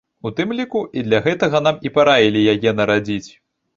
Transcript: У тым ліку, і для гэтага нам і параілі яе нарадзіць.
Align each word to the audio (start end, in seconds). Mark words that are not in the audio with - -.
У 0.27 0.29
тым 0.37 0.53
ліку, 0.59 0.79
і 1.01 1.03
для 1.09 1.19
гэтага 1.27 1.63
нам 1.67 1.77
і 1.89 1.93
параілі 1.99 2.41
яе 2.55 2.77
нарадзіць. 2.81 3.31